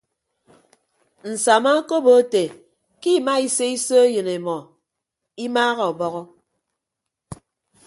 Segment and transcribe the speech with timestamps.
[1.31, 2.43] Nsama okobo ete
[3.01, 4.57] ke ima ise iso eyịn emọ
[5.45, 6.21] imaaha ọbọhọ.